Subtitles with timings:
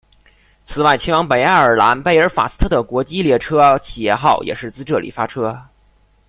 [0.63, 5.65] 此外前往北爱尔兰贝尔法斯特的国际列车企业号也是自这里发车。